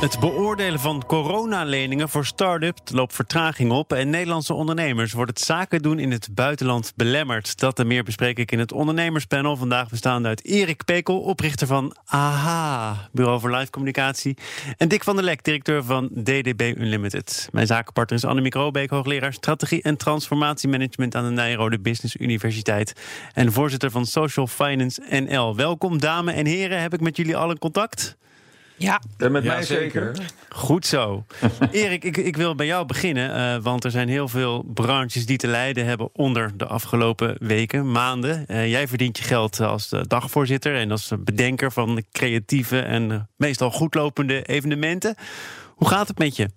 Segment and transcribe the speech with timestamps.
[0.00, 3.92] Het beoordelen van coronaleningen voor start-ups loopt vertraging op.
[3.92, 7.58] En Nederlandse ondernemers wordt het zaken doen in het buitenland belemmerd.
[7.58, 9.56] Dat en meer bespreek ik in het ondernemerspanel.
[9.56, 14.36] Vandaag bestaande uit Erik Pekel, oprichter van AHA, Bureau voor Live Communicatie.
[14.76, 17.48] En Dick van der Lek, directeur van DDB Unlimited.
[17.52, 22.92] Mijn zakenpartner is Annemiek Robeek, hoogleraar strategie en transformatiemanagement aan de Nijrode Business Universiteit.
[23.32, 25.56] En voorzitter van Social Finance NL.
[25.56, 26.80] Welkom, dames en heren.
[26.80, 28.18] Heb ik met jullie allen contact?
[28.80, 30.16] Ja, en met mij zeker.
[30.48, 31.24] Goed zo.
[31.70, 33.36] Erik, ik, ik wil bij jou beginnen.
[33.36, 37.90] Uh, want er zijn heel veel branches die te lijden hebben onder de afgelopen weken,
[37.90, 38.44] maanden.
[38.48, 44.42] Uh, jij verdient je geld als dagvoorzitter en als bedenker van creatieve en meestal goedlopende
[44.42, 45.14] evenementen.
[45.74, 46.48] Hoe gaat het met je?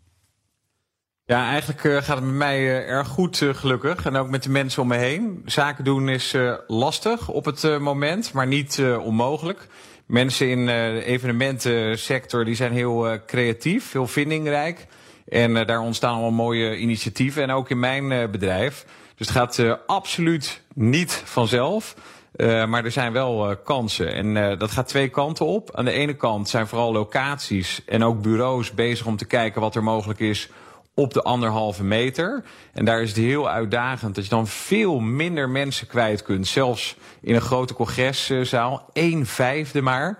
[1.25, 4.05] Ja, eigenlijk uh, gaat het met mij erg goed, gelukkig.
[4.05, 5.41] En ook met de mensen om me heen.
[5.45, 6.35] Zaken doen is
[6.67, 9.67] lastig op het moment, maar niet onmogelijk
[10.13, 14.85] mensen in eh, de evenementensector die zijn heel uh, creatief, heel vindingrijk.
[15.27, 17.43] En uh, daar ontstaan allemaal mooie initiatieven.
[17.43, 18.85] En ook in mijn bedrijf.
[19.15, 21.95] Dus het gaat absoluut niet vanzelf.
[22.37, 24.13] maar er zijn wel kansen.
[24.13, 25.75] En dat gaat twee kanten op.
[25.75, 29.75] Aan de ene kant zijn vooral locaties en ook bureaus bezig om te kijken wat
[29.75, 30.49] er mogelijk is
[30.95, 32.43] op de anderhalve meter.
[32.73, 36.47] En daar is het heel uitdagend dat je dan veel minder mensen kwijt kunt.
[36.47, 38.89] Zelfs in een grote congreszaal.
[38.93, 40.17] één vijfde maar.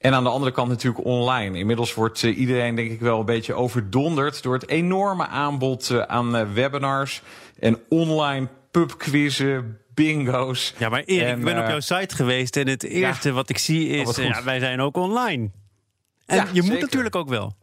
[0.00, 1.58] En aan de andere kant natuurlijk online.
[1.58, 4.42] Inmiddels wordt uh, iedereen denk ik wel een beetje overdonderd...
[4.42, 7.22] door het enorme aanbod uh, aan uh, webinars
[7.58, 10.74] en online pubquizzen, bingo's.
[10.78, 12.56] Ja, maar Erik, en, ik ben op jouw site geweest...
[12.56, 15.50] en het eerste ja, wat ik zie is, ja, wij zijn ook online.
[16.26, 17.56] En ja, je moet natuurlijk ook wel.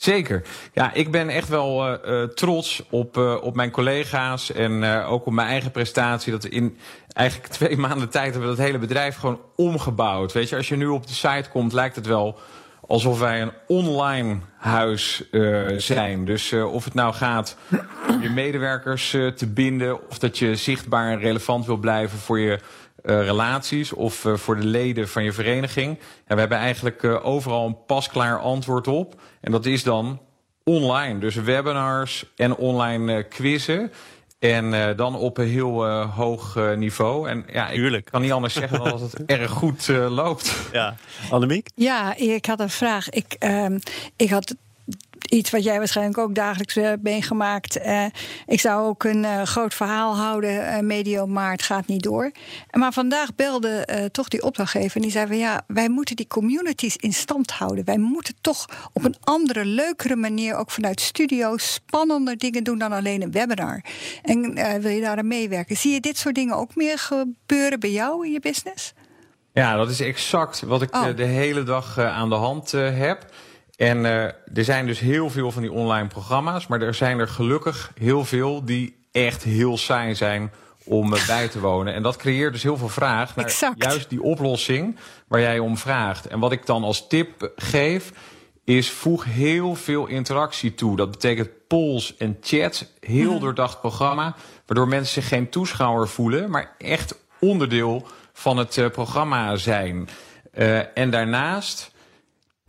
[0.00, 0.42] Zeker.
[0.72, 5.32] Ja, ik ben echt wel uh, trots op, uh, op mijn collega's en ook op
[5.32, 6.32] mijn eigen prestatie.
[6.32, 6.78] Dat in
[7.12, 10.32] eigenlijk twee maanden tijd hebben we dat hele bedrijf gewoon omgebouwd.
[10.32, 12.38] Weet je, als je nu op de site komt, lijkt het wel
[12.86, 15.30] alsof wij een online huis
[15.76, 16.24] zijn.
[16.24, 17.56] Dus of het nou gaat
[18.08, 22.58] om je medewerkers te binden, of dat je zichtbaar en relevant wil blijven voor je
[23.04, 25.98] uh, relaties of uh, voor de leden van je vereniging.
[26.24, 29.20] En we hebben eigenlijk uh, overal een pasklaar antwoord op.
[29.40, 30.20] En dat is dan
[30.64, 31.18] online.
[31.18, 33.92] Dus webinars en online quizzen.
[34.38, 37.28] En dan op een heel hoog niveau.
[37.28, 38.08] En ja, ik Tuurlijk.
[38.10, 40.56] kan niet anders zeggen dan dat het erg goed loopt.
[40.72, 40.96] Ja,
[41.30, 41.68] Annemiek?
[41.74, 43.08] Ja, ik had een vraag.
[43.08, 43.78] Ik, ehm,
[44.16, 44.54] ik had
[45.28, 47.78] iets wat jij waarschijnlijk ook dagelijks uh, meegemaakt.
[47.78, 48.04] Uh,
[48.46, 52.30] ik zou ook een uh, groot verhaal houden, medio maart gaat niet door.
[52.70, 56.96] Maar vandaag belde toch die opdrachtgever en die zei van ja, wij moeten die communities
[56.96, 57.84] in stand houden.
[57.84, 62.92] Wij moeten toch op een andere, leukere manier, ook vanuit studio's, spannender dingen doen dan
[62.92, 63.84] alleen een webinar.
[64.22, 65.76] En wil je daar aan meewerken?
[65.76, 68.92] Zie je dit soort dingen ook meer gebeuren bij jou in je business?
[69.52, 71.16] Ja, dat is exact wat ik oh.
[71.16, 73.32] de hele dag aan de hand heb.
[73.80, 77.28] En uh, er zijn dus heel veel van die online programma's, maar er zijn er
[77.28, 80.52] gelukkig heel veel die echt heel saai zijn
[80.84, 81.94] om uh, bij te wonen.
[81.94, 83.82] En dat creëert dus heel veel vraag naar exact.
[83.82, 84.96] juist die oplossing
[85.28, 86.26] waar jij om vraagt.
[86.26, 88.12] En wat ik dan als tip geef,
[88.64, 90.96] is voeg heel veel interactie toe.
[90.96, 93.40] Dat betekent polls en chats, heel mm.
[93.40, 94.34] doordacht programma,
[94.66, 100.08] waardoor mensen zich geen toeschouwer voelen, maar echt onderdeel van het uh, programma zijn.
[100.94, 101.92] En daarnaast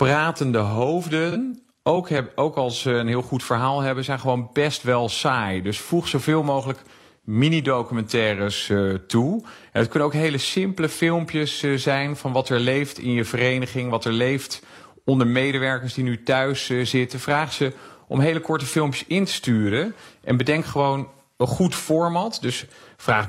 [0.06, 4.84] pratende hoofden, ook, heb, ook als ze een heel goed verhaal hebben, zijn gewoon best
[4.84, 5.62] wel saai.
[5.62, 6.80] Dus voeg zoveel mogelijk
[7.24, 9.42] mini-documentaires uh, toe.
[9.72, 13.26] En het kunnen ook hele simpele filmpjes uh, zijn van wat er leeft in je
[13.26, 14.64] vereniging, wat er leeft
[15.06, 17.20] onder medewerkers die nu thuis uh, zitten.
[17.20, 17.74] Vraag ze
[18.08, 22.38] om hele korte filmpjes in te sturen en bedenk gewoon een goed format.
[22.42, 22.66] Dus
[22.98, 23.28] vraag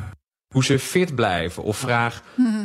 [0.52, 1.62] hoe ze fit blijven.
[1.62, 2.22] Of vraag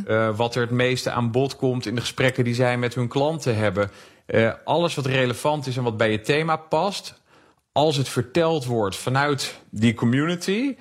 [0.07, 3.07] uh, wat er het meeste aan bod komt in de gesprekken die zij met hun
[3.07, 3.91] klanten hebben.
[4.27, 7.21] Uh, alles wat relevant is en wat bij je thema past.
[7.71, 10.75] Als het verteld wordt vanuit die community.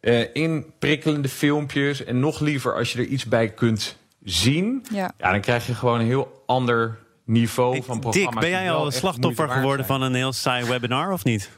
[0.00, 2.04] Uh, in prikkelende filmpjes.
[2.04, 4.84] En nog liever als je er iets bij kunt zien.
[4.92, 8.32] Ja, ja dan krijg je gewoon een heel ander niveau van programma's.
[8.32, 11.50] Dick, ben jij al slachtoffer geworden van een heel saai webinar of niet?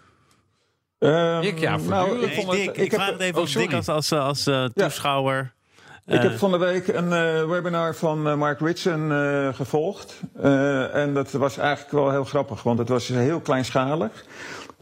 [1.04, 3.88] Um, ik ja, nou, ik, vond het, ik, ik, vraag het even oh, Dick als,
[3.88, 5.52] als, als uh, toeschouwer.
[6.06, 6.14] Ja.
[6.14, 9.10] Ik heb van de week een uh, webinar van uh, Mark Ritson
[9.54, 10.20] gevolgd.
[10.92, 14.24] en dat was eigenlijk wel heel grappig, want het was heel kleinschalig.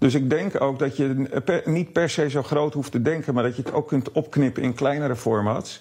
[0.02, 1.28] Dus ik denk ook dat je
[1.64, 4.62] niet per se zo groot hoeft te denken, maar dat je het ook kunt opknippen
[4.62, 5.80] in kleinere formats.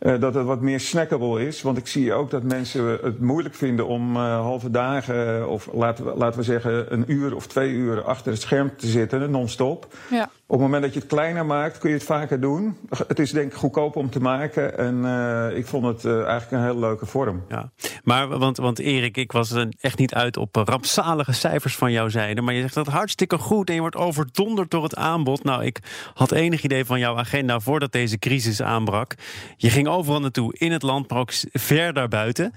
[0.00, 1.62] Uh, dat het wat meer snackable is.
[1.62, 6.04] Want ik zie ook dat mensen het moeilijk vinden om uh, halve dagen, of laten
[6.04, 9.86] we, laten we zeggen een uur of twee uur achter het scherm te zitten, non-stop.
[10.10, 10.30] Ja.
[10.50, 12.76] Op het moment dat je het kleiner maakt, kun je het vaker doen.
[13.06, 14.78] Het is denk ik goedkoop om te maken.
[14.78, 17.44] En uh, ik vond het eigenlijk een hele leuke vorm.
[17.48, 17.70] Ja.
[18.04, 22.40] Maar want, want Erik, ik was echt niet uit op rampzalige cijfers van jouw zijde.
[22.40, 25.44] Maar je zegt dat hartstikke goed en je wordt overdonderd door het aanbod.
[25.44, 25.78] Nou, ik
[26.14, 29.14] had enig idee van jouw agenda voordat deze crisis aanbrak.
[29.56, 32.52] Je ging overal naartoe in het land, maar ook ver daarbuiten.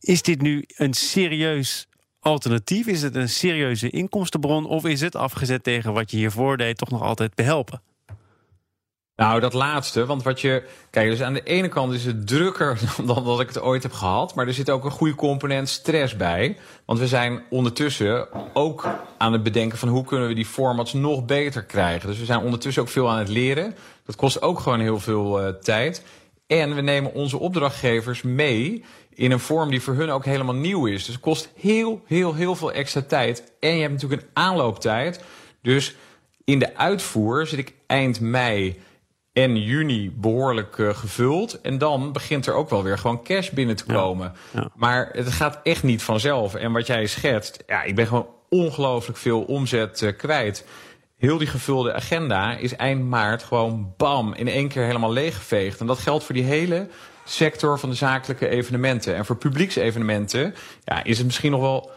[0.00, 1.88] Is dit nu een serieus
[2.28, 2.86] alternatief?
[2.86, 4.66] Is het een serieuze inkomstenbron?
[4.66, 7.80] Of is het afgezet tegen wat je hiervoor deed toch nog altijd behelpen?
[9.16, 10.06] Nou, dat laatste.
[10.06, 10.62] Want wat je.
[10.90, 13.92] Kijk, dus aan de ene kant is het drukker dan dat ik het ooit heb
[13.92, 14.34] gehad.
[14.34, 16.56] Maar er zit ook een goede component stress bij.
[16.84, 18.88] Want we zijn ondertussen ook
[19.18, 22.08] aan het bedenken van hoe kunnen we die formats nog beter krijgen.
[22.08, 23.74] Dus we zijn ondertussen ook veel aan het leren.
[24.06, 26.02] Dat kost ook gewoon heel veel uh, tijd.
[26.48, 28.84] En we nemen onze opdrachtgevers mee
[29.14, 31.04] in een vorm die voor hun ook helemaal nieuw is.
[31.04, 33.52] Dus het kost heel, heel, heel veel extra tijd.
[33.60, 35.24] En je hebt natuurlijk een aanlooptijd.
[35.62, 35.96] Dus
[36.44, 38.80] in de uitvoer zit ik eind mei
[39.32, 41.60] en juni behoorlijk uh, gevuld.
[41.60, 44.32] En dan begint er ook wel weer gewoon cash binnen te komen.
[44.54, 46.54] Ja, Maar het gaat echt niet vanzelf.
[46.54, 50.64] En wat jij schetst, ja, ik ben gewoon ongelooflijk veel omzet uh, kwijt.
[51.18, 55.80] Heel die gevulde agenda is eind maart gewoon bam in één keer helemaal leeggeveegd.
[55.80, 56.88] En dat geldt voor die hele
[57.24, 59.14] sector van de zakelijke evenementen.
[59.14, 60.54] En voor publieksevenementen
[60.84, 61.90] ja, is het misschien nog wel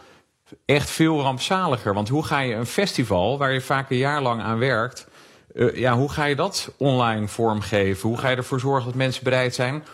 [0.64, 1.94] echt veel rampzaliger.
[1.94, 5.06] Want hoe ga je een festival waar je vaak een jaar lang aan werkt
[5.54, 8.08] uh, ja, hoe ga je dat online vormgeven?
[8.08, 9.84] Hoe ga je ervoor zorgen dat mensen bereid zijn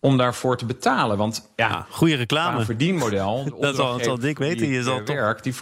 [0.00, 1.16] om daarvoor te betalen?
[1.16, 2.58] Want ja, goede reclame.
[2.58, 3.44] Een verdienmodel.
[3.60, 4.68] dat zal, zal dik weten.
[4.68, 5.54] Je zal werk, die,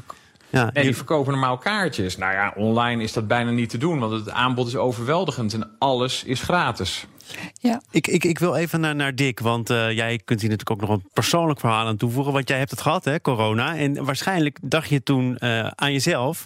[0.51, 2.17] ja, nee, die verkopen normaal kaartjes.
[2.17, 5.71] Nou ja, online is dat bijna niet te doen, want het aanbod is overweldigend en
[5.79, 7.07] alles is gratis.
[7.53, 7.83] Ja.
[7.91, 10.89] Ik, ik, ik wil even naar, naar Dick, want uh, jij kunt hier natuurlijk ook
[10.89, 12.33] nog een persoonlijk verhaal aan toevoegen.
[12.33, 13.77] Want jij hebt het gehad, hè, corona.
[13.77, 16.45] En waarschijnlijk dacht je toen uh, aan jezelf,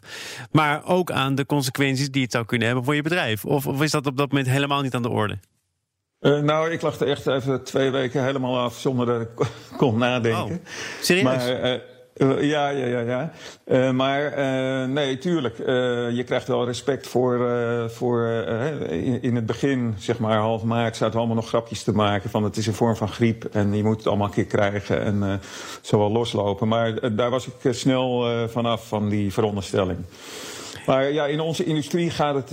[0.50, 3.44] maar ook aan de consequenties die het zou kunnen hebben voor je bedrijf.
[3.44, 5.38] Of, of is dat op dat moment helemaal niet aan de orde?
[6.20, 9.98] Uh, nou, ik lag er echt even twee weken helemaal af zonder dat ik kon
[9.98, 10.54] nadenken.
[10.54, 10.64] Oh,
[11.00, 11.24] serieus?
[11.24, 11.80] Maar,
[12.16, 13.32] uh, ja, ja, ja, ja.
[13.66, 15.56] Uh, maar uh, nee, tuurlijk.
[16.16, 17.50] je krijgt wel respect voor.
[17.90, 18.26] voor
[18.88, 22.30] in, in, het begin, zeg maar half maart, zaten we allemaal nog grapjes te maken.
[22.30, 25.02] Van het is een vorm van griep en je moet het allemaal een keer krijgen
[25.02, 25.40] en
[25.80, 26.68] zo wel loslopen.
[26.68, 29.98] Maar daar was ik snel vanaf, van die veronderstelling.
[30.86, 32.50] Maar ja, in onze industrie gaat het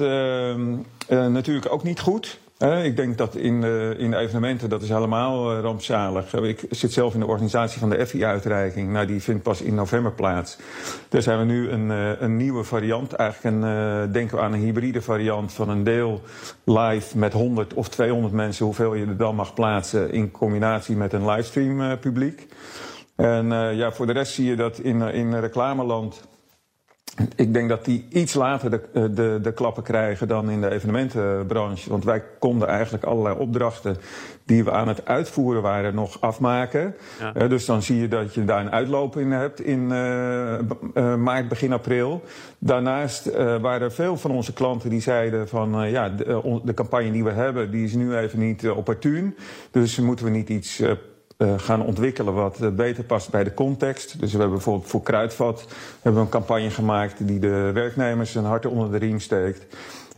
[1.08, 5.60] natuurlijk ook niet goed ik denk dat in de, in evenementen, dat is helemaal uh,
[5.62, 6.34] rampzalig.
[6.34, 8.92] Ik zit zelf in de organisatie van de FI-uitreiking.
[8.92, 10.58] Nou, die vindt pas in november plaats.
[11.10, 11.90] Daar zijn we nu een,
[12.24, 13.14] een nieuwe variant.
[13.14, 16.22] Eigenlijk een, denken we aan een hybride variant van een deel
[16.64, 21.14] live met 100 of 200 mensen, hoeveel je er dan mag plaatsen, in combinatie met
[21.14, 22.48] een livestream publiek.
[23.16, 26.22] En ja, voor de rest zie je dat in, in reclameland
[27.36, 30.72] ik denk dat die iets later de, eh, de, de, klappen krijgen dan in de
[30.72, 31.90] evenementenbranche.
[31.90, 33.98] Want wij konden eigenlijk allerlei opdrachten
[34.46, 36.96] die we aan het uitvoeren waren nog afmaken.
[37.20, 37.42] Ja.
[37.42, 40.60] Uh, dus dan zie je dat je daar een uitloop in hebt in uh,
[40.94, 42.24] uh, maart, begin april.
[42.58, 47.24] Daarnaast waren er veel van onze klanten die zeiden van ja, de, de, campagne die
[47.24, 49.36] we hebben, die is nu even niet opportun.
[49.72, 50.82] Dus moeten we niet iets
[51.58, 54.20] gaan ontwikkelen wat uh, beter past bij de context.
[54.20, 55.68] Dus we hebben bijvoorbeeld voor Kruidvat
[56.02, 59.66] hebben we een campagne gemaakt die de werknemers een hart onder de riem steekt.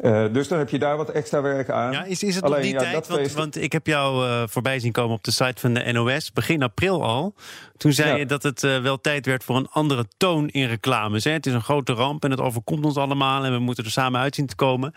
[0.01, 1.91] Uh, dus dan heb je daar wat extra werk aan.
[1.91, 3.07] Ja, is, is het Alleen, nog die tijd?
[3.07, 6.33] Want, want, ik heb jou uh, voorbij zien komen op de site van de NOS,
[6.33, 7.33] begin april al.
[7.77, 8.15] Toen zei ja.
[8.15, 11.23] je dat het uh, wel tijd werd voor een andere toon in reclames.
[11.23, 11.31] Hè?
[11.31, 14.19] Het is een grote ramp en het overkomt ons allemaal en we moeten er samen
[14.19, 14.93] uit zien te komen.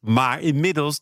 [0.00, 1.00] Maar inmiddels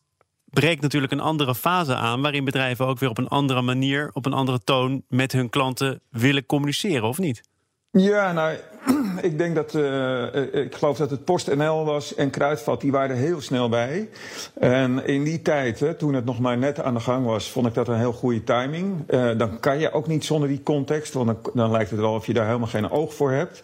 [0.52, 2.22] breekt natuurlijk een andere fase aan...
[2.22, 5.02] waarin bedrijven ook weer op een andere manier, op een andere toon...
[5.08, 7.42] met hun klanten willen communiceren, of niet?
[7.90, 8.56] Ja, nou,
[9.28, 13.22] ik denk dat, uh, ik geloof dat het PostNL was en Kruidvat, die waren er
[13.22, 14.08] heel snel bij.
[14.54, 17.66] En in die tijd, hè, toen het nog maar net aan de gang was, vond
[17.66, 19.04] ik dat een heel goede timing.
[19.10, 22.26] Uh, dan kan je ook niet zonder die context, want dan lijkt het wel of
[22.26, 23.62] je daar helemaal geen oog voor hebt.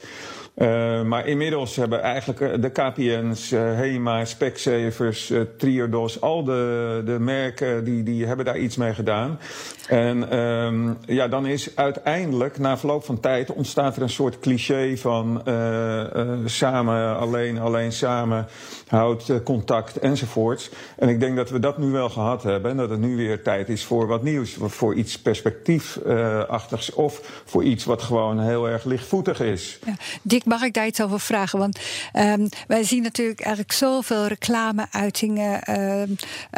[0.58, 7.02] Uh, maar inmiddels hebben eigenlijk eh, de KPN's, uh, HEMA, Specsavers, uh, Triodos, al de,
[7.04, 9.38] de merken die, die hebben daar iets mee gedaan.
[9.88, 14.96] En um, ja, dan is uiteindelijk, na verloop van tijd, ontstaat er een soort cliché
[14.96, 15.42] van
[16.44, 18.46] samen, alleen, alleen samen,
[18.86, 20.70] houdt contact enzovoorts.
[20.96, 23.42] En ik denk dat we dat nu wel gehad hebben en dat het nu weer
[23.42, 28.84] tijd is voor wat nieuws, voor iets perspectiefachtigs of voor iets wat gewoon heel erg
[28.84, 29.78] lichtvoetig is.
[29.84, 29.94] Ja.
[30.48, 31.58] Mag ik daar iets over vragen?
[31.58, 31.78] Want
[32.12, 35.60] um, wij zien natuurlijk eigenlijk zoveel reclameuitingen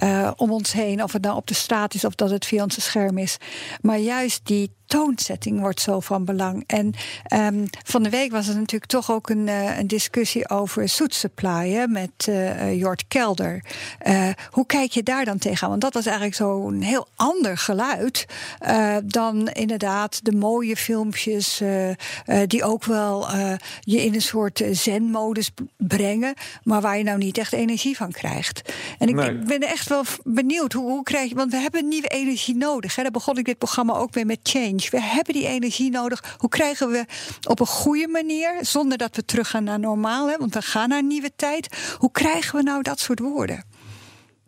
[0.02, 1.02] uh, om ons heen.
[1.02, 3.37] Of het nou op de straat is of dat het via ons scherm is.
[3.80, 6.64] Maar juist die toonzetting wordt zo van belang.
[6.66, 6.94] En
[7.35, 11.87] um, van de week was er natuurlijk toch ook een, uh, een discussie over supply
[11.88, 13.64] met uh, Jort Kelder.
[14.06, 15.68] Uh, hoe kijk je daar dan tegenaan?
[15.68, 18.26] Want dat was eigenlijk zo'n heel ander geluid
[19.04, 21.62] dan inderdaad de mooie filmpjes
[22.47, 23.28] die ook wel
[23.80, 28.73] je in een soort zenmodus brengen, maar waar je nou niet echt energie van krijgt.
[28.99, 32.09] En ik, ik ben echt wel benieuwd hoe, hoe krijg je, want we hebben nieuwe
[32.09, 32.97] energie nodig.
[32.97, 33.02] Hè?
[33.02, 34.79] Daar begon ik dit programma ook weer met Change.
[34.88, 36.37] We hebben die energie nodig.
[36.38, 37.04] Hoe krijgen we
[37.49, 40.99] op een goede manier, zonder dat we teruggaan naar normaal, hè, want we gaan naar
[40.99, 41.94] een nieuwe tijd.
[41.99, 43.64] Hoe krijgen we nou dat soort woorden?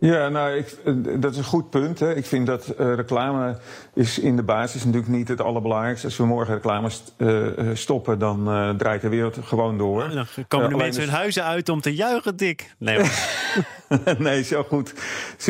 [0.03, 1.99] Ja, nou, ik, eh, dat is een goed punt.
[1.99, 2.15] Hè.
[2.15, 3.57] Ik vind dat uh, reclame
[3.95, 6.07] is in de basis natuurlijk niet het allerbelangrijkste.
[6.07, 10.11] Als we morgen reclame st uh, stoppen, dan uh, draait de wereld gewoon door.
[10.11, 12.75] dan komen de mensen hun huizen uit om te juichen, Dick.
[12.79, 12.99] Nee,
[14.19, 14.95] nee, zo goed.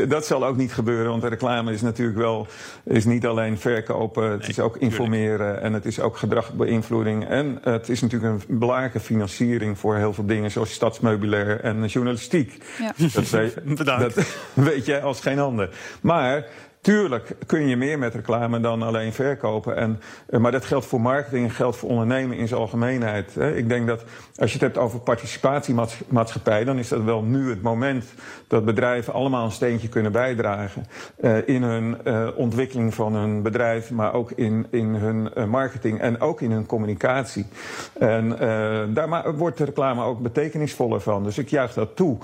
[0.08, 2.46] Dat zal ook niet gebeuren, want de reclame is natuurlijk wel...
[2.84, 5.38] is niet alleen verkopen, het nee, is ook informeren...
[5.38, 5.62] Tuurlijk.
[5.62, 7.28] en het is ook gedragbeïnvloeding.
[7.28, 10.50] En het is natuurlijk een belangrijke financiering voor heel veel dingen...
[10.50, 12.64] zoals stadsmeubilair en journalistiek.
[12.78, 12.92] Ja.
[13.12, 14.14] Dat, Bedankt.
[14.14, 15.68] Dat weet jij als geen ander.
[16.00, 16.44] Maar
[16.82, 19.76] Tuurlijk kun je meer met reclame dan alleen verkopen.
[19.76, 23.36] En, eh, maar dat geldt voor marketing geldt voor ondernemen in zijn algemeenheid.
[23.36, 24.04] Ik denk dat
[24.36, 28.04] als je het hebt over participatiemaatschappij, dan is dat wel nu het moment
[28.46, 30.86] dat bedrijven allemaal een steentje kunnen bijdragen.
[31.20, 36.20] Uh, in hun uh, ontwikkeling van hun bedrijf, maar ook in, in hun marketing en
[36.20, 37.46] ook in hun communicatie.
[37.98, 38.28] En
[38.94, 41.24] daar wordt de reclame ook betekenisvoller van.
[41.24, 42.18] Dus ik juich dat toe.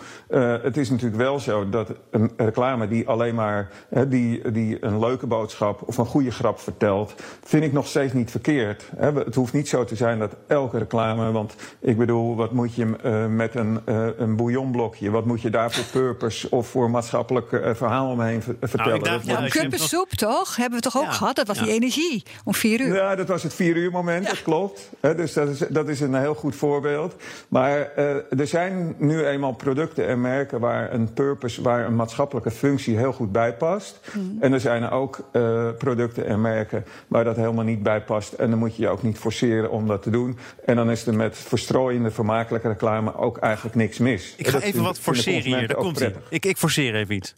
[0.63, 3.69] het is natuurlijk wel zo dat een reclame die alleen maar
[4.09, 7.15] die die een leuke boodschap of een goede grap vertelt,
[7.45, 8.91] vind ik nog steeds niet verkeerd.
[8.97, 12.87] Het hoeft niet zo te zijn dat elke reclame, want ik bedoel, wat moet je
[13.05, 17.53] uh, met een, uh, een bouillonblokje, wat moet je daar voor purpose of voor maatschappelijk
[17.53, 19.03] uh, verhaal omheen vertellen?
[19.03, 20.57] Nou, ja, kuppensoep toch?
[20.57, 21.13] Hebben we toch ook ja.
[21.13, 21.37] gehad?
[21.37, 21.65] Dat was ja.
[21.65, 22.95] die energie om vier uur.
[22.95, 24.91] Ja, dat was het vier uur moment, dat klopt.
[25.01, 27.15] dus dat is, dat is een heel goed voorbeeld.
[27.49, 32.97] Maar er zijn nu eenmaal producten en merken waar een purpose, waar een maatschappelijke functie
[32.97, 34.01] heel goed bij past.
[34.13, 34.38] Mm.
[34.41, 38.33] En er zijn er ook uh, producten en merken waar dat helemaal niet bij past.
[38.33, 40.39] En dan moet je je ook niet forceren om dat te doen.
[40.65, 44.35] En dan is er met verstrooiende, vermakelijke reclame ook eigenlijk niks mis.
[44.37, 45.69] Ik ga even wat forceren hier.
[45.69, 47.35] Daar komt ik, ik forceer even iets.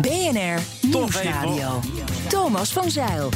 [0.00, 1.80] BNR Nieuwsradio.
[2.28, 3.28] Thomas van Zeil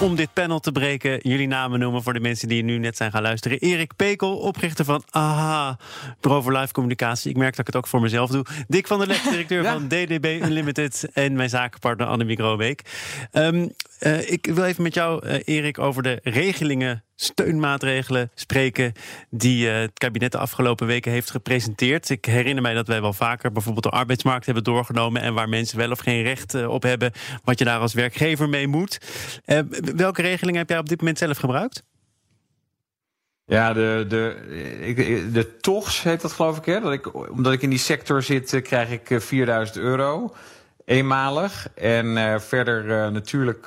[0.00, 1.18] om dit panel te breken.
[1.22, 3.58] Jullie namen noemen voor de mensen die nu net zijn gaan luisteren.
[3.58, 5.78] Erik Pekel, oprichter van AHA,
[6.20, 7.30] Bureau voor Live Communicatie.
[7.30, 8.44] Ik merk dat ik het ook voor mezelf doe.
[8.68, 9.72] Dick van der Lek, directeur ja.
[9.72, 11.08] van DDB Unlimited.
[11.12, 12.82] En mijn zakenpartner Annemiek Robeek.
[13.32, 18.92] Um, uh, ik wil even met jou, uh, Erik, over de regelingen steunmaatregelen spreken
[19.30, 22.08] die uh, het kabinet de afgelopen weken heeft gepresenteerd.
[22.08, 25.78] Ik herinner mij dat wij wel vaker bijvoorbeeld de arbeidsmarkt hebben doorgenomen en waar mensen
[25.78, 27.12] wel of geen recht uh, op hebben,
[27.44, 28.98] wat je daar als werkgever mee moet.
[29.46, 29.58] Uh,
[29.94, 31.82] welke regelingen heb jij op dit moment zelf gebruikt?
[33.46, 36.82] Ja, de, de, de TOGS heet dat geloof ik.
[36.82, 40.34] Dat ik omdat ik in die sector zit, krijg ik 4000 euro
[40.84, 41.68] eenmalig.
[41.74, 43.66] En verder natuurlijk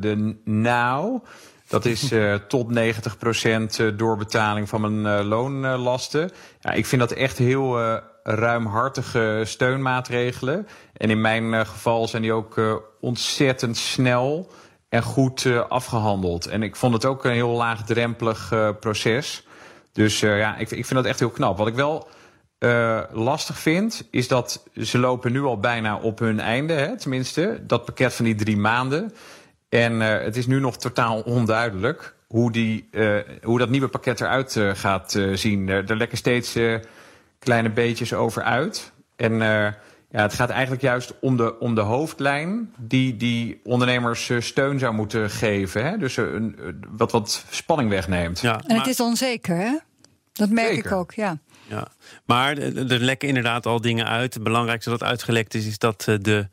[0.00, 1.22] de NOW.
[1.68, 6.30] Dat is uh, tot 90% eh, doorbetaling van mijn uh, loonlasten.
[6.60, 10.66] Ja, ik vind dat echt heel ruimhartige steunmaatregelen.
[10.92, 14.50] En in mijn geval zijn die ook ontzettend snel
[14.88, 16.46] en goed afgehandeld.
[16.46, 19.46] En ik vond het ook een heel laagdrempelig proces.
[19.92, 21.56] Dus ja, ik, ik vind dat echt heel knap.
[21.56, 22.08] Wat ik wel
[23.12, 26.72] lastig vind, is dat ze lopen nu al bijna op hun einde.
[26.72, 29.12] Hè, tenminste, dat pakket van die drie maanden.
[29.74, 34.20] En uh, het is nu nog totaal onduidelijk hoe, die, uh, hoe dat nieuwe pakket
[34.20, 35.68] eruit uh, gaat zien.
[35.68, 36.58] er lekken steeds
[37.38, 38.92] kleine beetjes over uit.
[39.16, 39.34] En
[40.10, 44.94] ja, het gaat eigenlijk juist om de, om de hoofdlijn die die ondernemers steun zou
[44.94, 45.84] moeten geven.
[45.84, 45.98] Hè?
[45.98, 46.56] Dus een,
[46.90, 48.40] wat, wat spanning wegneemt.
[48.40, 49.78] Ja, en het is onzeker, hè?
[50.32, 50.84] Dat merk Zeker.
[50.84, 51.38] ik ook, ja.
[51.66, 51.88] Ja,
[52.24, 54.34] maar er lekken inderdaad al dingen uit.
[54.34, 56.48] Het belangrijkste dat uitgelekt is, is dat de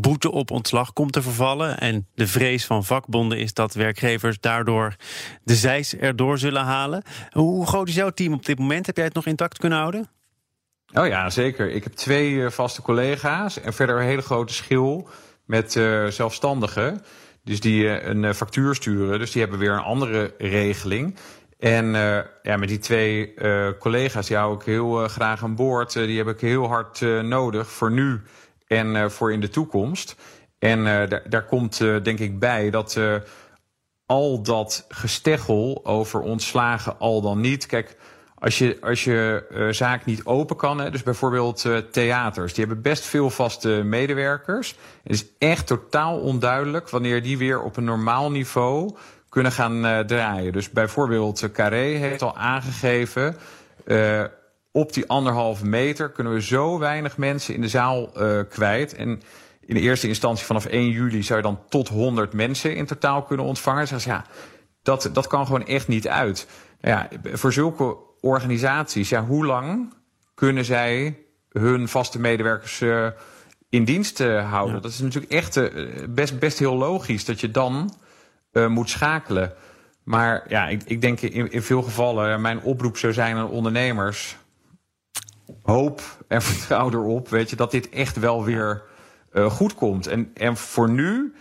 [0.00, 1.78] boete op ontslag komt te vervallen.
[1.78, 4.96] En de vrees van vakbonden is dat werkgevers daardoor
[5.44, 7.02] de zeis erdoor zullen halen.
[7.30, 8.86] Hoe groot is jouw team op dit moment?
[8.86, 10.08] Heb jij het nog intact kunnen houden?
[10.92, 11.70] Oh ja, zeker.
[11.70, 15.08] Ik heb twee eh, vaste collega's en verder een hele grote schil
[15.44, 17.02] met uh, zelfstandigen.
[17.44, 19.18] Dus die uh, een factuur sturen.
[19.18, 21.16] Dus die hebben weer een andere regeling.
[21.58, 21.86] En
[22.42, 23.34] ja, met die twee
[23.78, 25.92] collega's die hou ik heel graag aan boord.
[25.92, 28.20] die heb ik heel hard nodig voor nu
[28.66, 30.16] en uh, voor in de toekomst.
[30.58, 33.00] En uh, daar, daar komt uh, denk ik bij dat
[34.06, 37.66] al dat gesteggel over ontslagen al dan niet.
[37.66, 37.96] Kijk,
[38.34, 43.04] als je, als je zaak niet open kan, hè, dus bijvoorbeeld theaters, die hebben best
[43.04, 44.76] veel vaste medewerkers.
[45.02, 48.96] Het is echt totaal onduidelijk wanneer die weer op een normaal niveau
[49.28, 50.52] kunnen gaan draaien.
[50.52, 53.36] Dus bijvoorbeeld Carré heeft al aangegeven.
[54.76, 58.10] Op die anderhalve meter kunnen we zo weinig mensen in de zaal
[58.48, 58.94] kwijt.
[58.94, 59.22] En
[59.66, 63.22] in de eerste instantie vanaf 1 juli zou je dan tot 100 mensen in totaal
[63.22, 63.88] kunnen ontvangen.
[63.88, 64.24] Dus ja,
[64.82, 66.46] dat, dat kan gewoon echt niet uit.
[66.80, 69.94] Nou ja, voor zulke organisaties, ja, hoe lang
[70.34, 71.18] kunnen zij
[71.50, 73.06] hun vaste medewerkers uh,
[73.68, 74.82] in dienst uh, houden?
[74.82, 75.60] Dat is natuurlijk echt
[76.14, 77.94] best, best heel logisch dat je dan
[78.68, 79.52] moet schakelen.
[80.02, 84.36] Maar ja, ik, ik denk in, in veel gevallen, mijn oproep zou zijn aan ondernemers.
[85.62, 88.82] Hoop en vertrouw erop, weet je, dat dit echt wel weer
[89.48, 90.06] goed komt.
[90.06, 91.34] En, en voor nu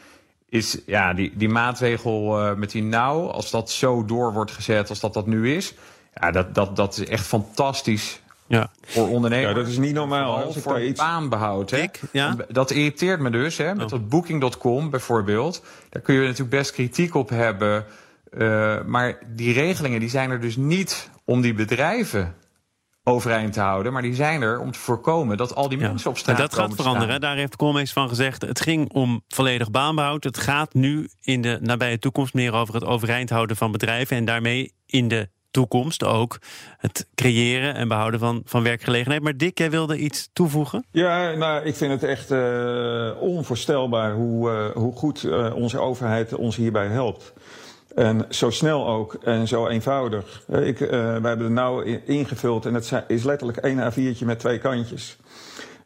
[0.49, 4.99] is ja, die, die maatregel met die nou, als dat zo door wordt gezet als
[4.99, 5.73] dat dat nu is,
[6.13, 8.69] ja, dat, dat, dat is echt fantastisch ja.
[8.85, 9.49] voor ondernemers.
[9.49, 10.43] Ja, dat is niet normaal.
[10.43, 10.99] Als voor iets...
[10.99, 11.71] baanbehoud.
[11.71, 11.85] Hè?
[12.11, 12.35] ja?
[12.47, 13.57] Dat irriteert me dus.
[13.57, 13.75] Hè?
[13.75, 13.89] Met oh.
[13.89, 15.63] dat Booking.com bijvoorbeeld.
[15.89, 17.85] Daar kun je natuurlijk best kritiek op hebben.
[18.37, 22.35] Uh, maar die regelingen die zijn er dus niet om die bedrijven
[23.07, 23.93] overeind te houden.
[23.93, 26.53] Maar die zijn er om te voorkomen dat al die mensen op straat en dat
[26.53, 27.21] gaat veranderen.
[27.21, 28.41] Daar heeft Koolmees van gezegd.
[28.41, 30.23] Het ging om volledig baanbehoud.
[30.23, 34.17] Het gaat nu in de nabije toekomst meer over het overeind houden van bedrijven.
[34.17, 36.37] En daarmee in de toekomst ook
[36.77, 39.21] het creëren en behouden van, van werkgelegenheid.
[39.21, 40.85] Maar Dick, jij wilde iets toevoegen?
[40.91, 46.35] Ja, nou, ik vind het echt uh, onvoorstelbaar hoe, uh, hoe goed uh, onze overheid
[46.35, 47.33] ons hierbij helpt.
[47.95, 50.43] En zo snel ook en zo eenvoudig.
[50.47, 55.17] Ik, wij hebben het nou ingevuld en het is letterlijk één A4'tje met twee kantjes.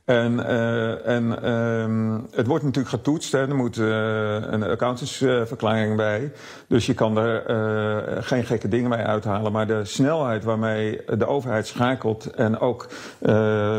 [0.09, 3.31] En, uh, en uh, het wordt natuurlijk getoetst.
[3.31, 3.47] Hè.
[3.47, 3.87] Er moet uh,
[4.33, 6.31] een accountantsverklaring bij.
[6.67, 9.51] Dus je kan er uh, geen gekke dingen mee uithalen.
[9.51, 12.89] Maar de snelheid waarmee de overheid schakelt en ook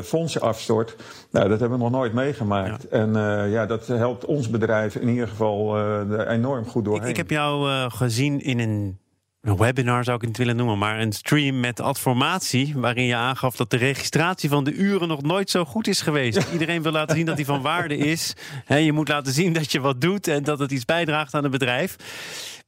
[0.03, 0.97] fondsen afstort.
[1.31, 2.87] Nou, dat hebben we nog nooit meegemaakt.
[2.91, 2.99] Ja.
[2.99, 3.13] En
[3.51, 5.81] ja, dat helpt ons bedrijf in ieder geval
[6.27, 7.03] enorm goed doorheen.
[7.03, 9.00] Ik, ik heb jou gezien in een
[9.41, 12.73] een webinar zou ik het niet willen noemen, maar een stream met adformatie.
[12.77, 16.47] Waarin je aangaf dat de registratie van de uren nog nooit zo goed is geweest.
[16.53, 18.35] Iedereen wil laten zien dat die van waarde is.
[18.67, 21.53] je moet laten zien dat je wat doet en dat het iets bijdraagt aan het
[21.53, 21.97] bedrijf.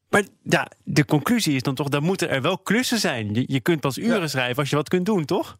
[0.09, 3.35] Maar ja, de conclusie is dan toch, dan moeten er wel klussen zijn.
[3.35, 5.59] Je, je kunt pas uren schrijven als je wat kunt doen, toch?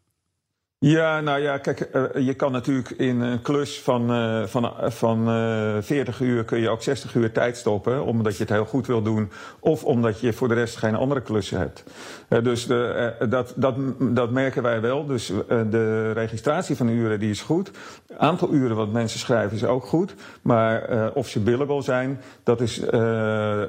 [0.85, 5.29] Ja, nou ja, kijk, uh, je kan natuurlijk in een klus van, uh, van, van
[5.29, 8.87] uh, 40 uur kun je ook 60 uur tijd stoppen, omdat je het heel goed
[8.87, 11.83] wil doen, of omdat je voor de rest geen andere klussen hebt.
[12.27, 15.05] dus de, dat, dat, dat merken wij wel.
[15.05, 17.71] Dus de registratie van de uren die is goed.
[18.17, 20.15] Aantal uren wat mensen schrijven is ook goed.
[20.41, 22.79] Maar of ze billable zijn, dat is,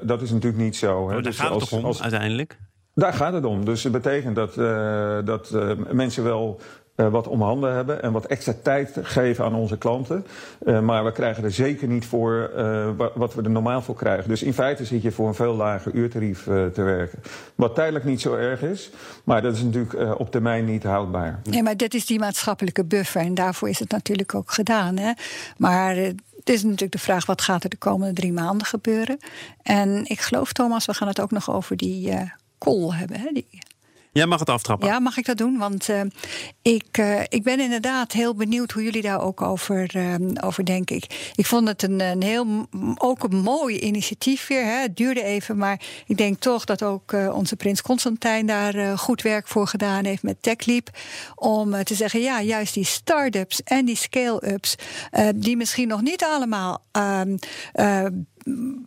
[0.03, 0.88] dat is natuurlijk niet zo.
[0.88, 1.03] Hè.
[1.03, 2.59] Oh, daar dus gaat het toch om als, uiteindelijk?
[2.94, 3.64] Daar gaat het om.
[3.64, 4.54] Dus het betekent dat,
[5.26, 5.50] dat
[5.92, 6.61] mensen wel
[6.96, 10.26] uh, wat om handen hebben en wat extra tijd geven aan onze klanten.
[10.83, 12.50] Maar we krijgen er zeker niet voor
[13.14, 14.28] wat we er normaal voor krijgen.
[14.28, 17.22] Dus in feite zit je voor een veel lager uurtarief te werken.
[17.54, 18.90] Wat tijdelijk niet zo erg is,
[19.24, 21.40] maar dat is natuurlijk op termijn niet houdbaar.
[21.44, 24.96] Nee, maar dit is die maatschappelijke buffer en daarvoor is het natuurlijk ook gedaan.
[24.96, 25.12] Hè?
[25.57, 29.18] Maar het is natuurlijk de vraag: wat gaat er de komende drie maanden gebeuren?
[29.62, 32.12] En ik geloof, Thomas, we gaan het ook nog over die
[32.72, 33.20] hebben.
[33.20, 33.29] Hè?
[33.33, 33.46] Die
[34.14, 34.88] Jij mag het aftrappen.
[34.88, 35.59] Ja, mag ik dat doen?
[35.59, 36.00] Want uh,
[36.62, 40.96] ik, uh, ik ben inderdaad heel benieuwd hoe jullie daar ook over, uh, over denken.
[40.96, 44.64] Ik, ik vond het een, een heel ook een mooi initiatief weer.
[44.64, 44.81] Hè.
[44.81, 49.48] Het duurde even, maar ik denk toch dat ook onze prins Constantijn daar goed werk
[49.48, 50.90] voor gedaan heeft met TechLeap.
[51.35, 54.74] Om te zeggen, ja, juist die start-ups en die scale-ups,
[55.35, 57.37] die misschien nog niet allemaal ehm,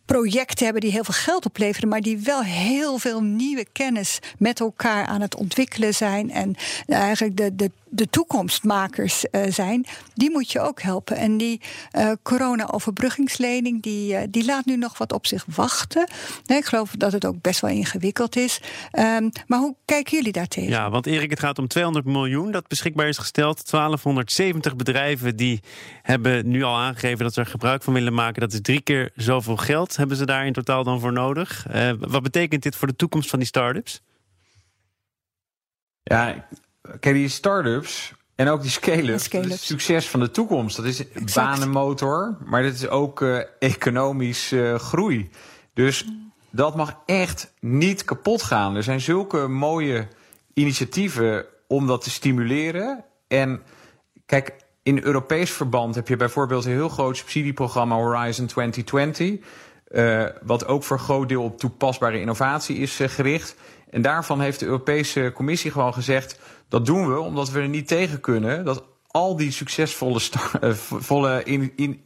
[0.06, 4.60] projecten hebben die heel veel geld opleveren, maar die wel heel veel nieuwe kennis met
[4.60, 6.56] elkaar aan het ontwikkelen zijn en
[6.88, 11.15] eigenlijk de, de de toekomstmakers uh, zijn, die moet je ook helpen.
[11.15, 11.62] En die
[11.97, 16.08] uh, corona-overbruggingslening, die, uh, die laat nu nog wat op zich wachten.
[16.45, 18.62] Nee, ik geloof dat het ook best wel ingewikkeld is.
[18.91, 20.69] Um, maar hoe kijken jullie daartegen?
[20.69, 23.69] Ja, want Erik, het gaat om 200 miljoen dat beschikbaar is gesteld.
[23.69, 25.60] 1270 bedrijven die
[26.02, 28.41] hebben nu al aangegeven dat ze er gebruik van willen maken.
[28.41, 31.65] Dat is drie keer zoveel geld hebben ze daar in totaal dan voor nodig.
[32.00, 34.02] wat betekent dit voor de toekomst van die start-ups?
[36.04, 36.47] Ja,
[37.00, 40.76] kijk, die start-ups en ook die scale-ups, scale succes van de toekomst.
[40.76, 41.34] Dat is exact.
[41.34, 45.30] banenmotor, maar dat is ook uh, economisch uh, groei.
[45.73, 46.06] Dus
[46.50, 48.76] dat mag echt niet kapot gaan.
[48.76, 50.08] Er zijn zulke mooie
[50.54, 53.04] initiatieven om dat te stimuleren.
[53.28, 53.62] En
[54.26, 59.39] kijk, in Europees verband heb je bijvoorbeeld een heel groot subsidieprogramma Horizon 2020.
[60.41, 63.56] wat ook voor een groot deel op toepasbare innovatie is gericht.
[63.89, 67.88] En daarvan heeft de Europese Commissie gewoon gezegd: dat doen we omdat we er niet
[67.88, 70.19] tegen kunnen dat al die succesvolle
[70.82, 72.02] volle in, in,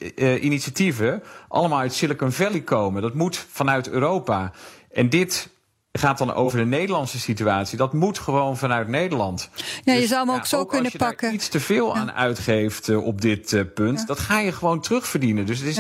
[0.46, 3.02] initiatieven allemaal uit Silicon Valley komen.
[3.02, 4.52] Dat moet vanuit Europa.
[4.92, 5.50] En dit
[5.92, 7.78] gaat dan over de Nederlandse situatie.
[7.78, 9.50] Dat moet gewoon vanuit Nederland.
[9.84, 11.28] Ja, je dus, zou hem ook zo kunnen pakken.
[11.28, 14.82] Als je iets te veel aan uitgeeft uh, op dit punt, dat ga je gewoon
[14.82, 15.46] terugverdienen.
[15.46, 15.78] Dus het is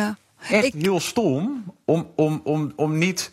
[0.49, 0.73] echt Ik...
[0.81, 3.31] heel stom om, om, om, om niet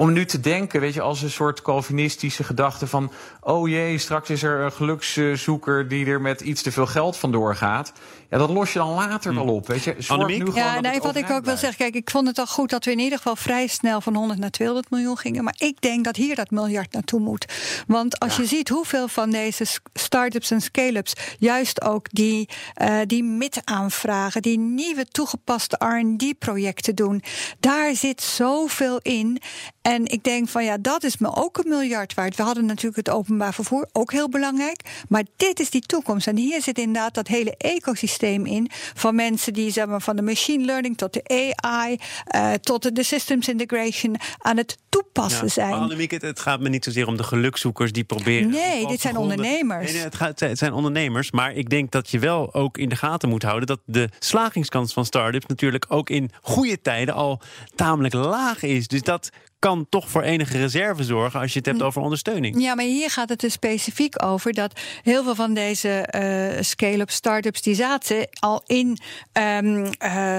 [0.00, 4.30] om nu te denken, weet je, als een soort Calvinistische gedachte van: oh jee, straks
[4.30, 7.92] is er een gelukszoeker die er met iets te veel geld vandoor gaat.
[8.30, 9.66] Ja, dat los je dan later wel op.
[9.66, 12.26] Weet je, Zorg nu gewoon ja, nee, wat ik ook wil zeggen, kijk, ik vond
[12.26, 15.16] het al goed dat we in ieder geval vrij snel van 100 naar 200 miljoen
[15.16, 15.44] gingen.
[15.44, 17.44] Maar ik denk dat hier dat miljard naartoe moet.
[17.86, 22.48] Want als je ziet hoeveel van deze start-ups en scale-ups juist ook die,
[22.82, 27.22] uh, die MIT-aanvragen, die nieuwe toegepaste RD-projecten doen,
[27.60, 29.40] daar zit zoveel in.
[29.82, 32.36] En ik denk van ja, dat is me ook een miljard waard.
[32.36, 35.04] We hadden natuurlijk het openbaar vervoer, ook heel belangrijk.
[35.08, 36.26] Maar dit is die toekomst.
[36.26, 38.70] En hier zit inderdaad dat hele ecosysteem in.
[38.94, 41.96] Van mensen die zeg maar, van de machine learning tot de AI,
[42.34, 45.70] uh, eh, tot de systems integration aan het toepassen zijn.
[45.70, 48.50] Maar Annemiek, het, het, gaat me niet zozeer om de gelukzoekers die proberen.
[48.50, 49.92] Nee, dit zijn ondernemers.
[49.92, 51.30] Nee, het, gaat, het zijn ondernemers.
[51.30, 54.92] Maar ik denk dat je wel ook in de gaten moet houden dat de slagingskans
[54.92, 57.40] van start-ups natuurlijk ook in goede tijden al
[57.74, 58.88] tamelijk laag is.
[58.88, 61.84] Dus dat kan toch voor enige reserve zorgen als je het hebt hm.
[61.84, 62.60] over ondersteuning.
[62.60, 66.08] Ja, maar hier gaat het er specifiek over dat heel veel van deze
[66.56, 68.98] uh, scale-up startups die zaten al in.
[69.32, 70.38] Um, uh,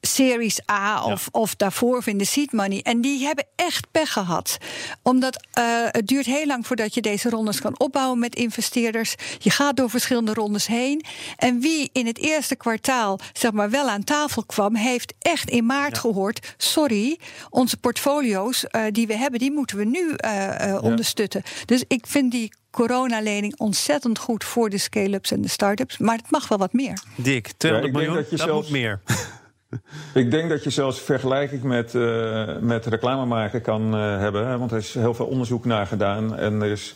[0.00, 2.80] Series A of, of daarvoor vinden seed money.
[2.82, 4.58] En die hebben echt pech gehad.
[5.02, 9.14] Omdat uh, het duurt heel lang voordat je deze rondes kan opbouwen met investeerders.
[9.38, 11.04] Je gaat door verschillende rondes heen.
[11.36, 15.66] En wie in het eerste kwartaal zeg maar wel aan tafel kwam, heeft echt in
[15.66, 17.18] maart gehoord: sorry,
[17.50, 20.78] onze portfolio's uh, die we hebben, die moeten we nu uh, ja.
[20.78, 21.18] ondersteunen.
[21.64, 25.98] Dus ik vind die coronalening ontzettend goed voor de scale-ups en de start-ups.
[25.98, 27.02] Maar het mag wel wat meer.
[27.16, 28.68] Dik, 200 miljoen, dat, je dat zelfs...
[28.68, 29.00] moet meer.
[30.14, 34.58] Ik denk dat je zelfs vergelijking met, uh, met reclame maken kan uh, hebben.
[34.58, 36.36] Want er is heel veel onderzoek naar gedaan.
[36.36, 36.94] En er is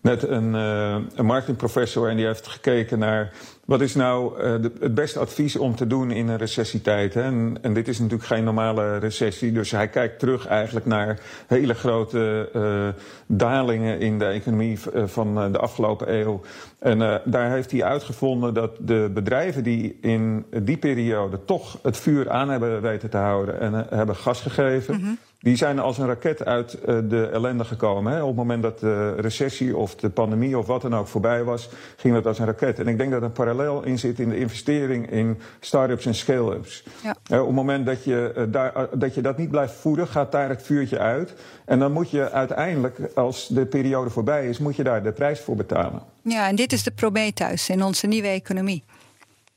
[0.00, 3.32] net een, uh, een marketingprofessor en die heeft gekeken naar
[3.66, 7.14] wat is nou uh, de, het beste advies om te doen in een recessietijd?
[7.14, 7.22] Hè?
[7.22, 9.52] En, en, dit is natuurlijk geen normale recessie.
[9.52, 12.88] Dus hij kijkt terug eigenlijk naar hele grote uh,
[13.26, 16.40] dalingen in de economie van de afgelopen eeuw.
[16.78, 21.96] En uh, daar heeft hij uitgevonden dat de bedrijven die in die periode toch het
[21.96, 24.94] vuur aan hebben weten te houden en hebben gas gegeven.
[24.94, 28.12] Mm -hmm die zijn als een raket uit uh, de ellende gekomen.
[28.12, 28.20] Hè.
[28.20, 31.68] Op het moment dat de recessie of de pandemie of wat dan ook voorbij was,
[31.96, 32.78] ging dat als een raket.
[32.78, 36.84] En ik denk dat een parallel in zit in de investering in start-ups en scale-ups.
[37.02, 37.16] Ja.
[37.30, 40.32] Uh, op het moment dat je, uh, daar, dat je dat niet blijft voeden, gaat
[40.32, 41.34] daar het vuurtje uit.
[41.64, 45.40] En dan moet je uiteindelijk, als de periode voorbij is, moet je daar de prijs
[45.40, 46.02] voor betalen.
[46.22, 48.84] Ja, en dit is de Prometheus in onze nieuwe economie.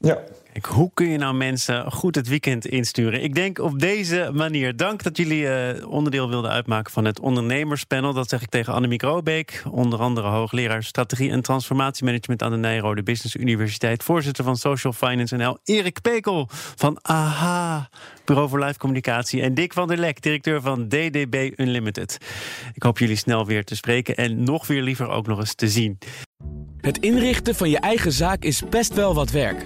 [0.01, 0.17] Ja.
[0.53, 3.23] Kijk, hoe kun je nou mensen goed het weekend insturen?
[3.23, 4.75] Ik denk op deze manier.
[4.77, 8.13] Dank dat jullie uh, onderdeel wilden uitmaken van het ondernemerspanel.
[8.13, 13.03] Dat zeg ik tegen Annemiek Robeek, onder andere hoogleraar strategie en transformatiemanagement aan de Nijrode
[13.03, 17.89] Business Universiteit, voorzitter van Social Finance NL, Erik Pekel van AHA,
[18.25, 22.17] Bureau voor Live Communicatie, en Dick van der Lek, directeur van DDB Unlimited.
[22.73, 25.69] Ik hoop jullie snel weer te spreken en nog weer liever ook nog eens te
[25.69, 25.97] zien.
[26.81, 29.65] Het inrichten van je eigen zaak is best wel wat werk.